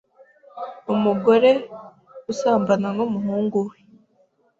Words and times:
Umugore 0.93 1.49
usambana 2.31 2.87
n’ 2.97 2.99
umuhungu 3.07 3.57
we 3.67 3.75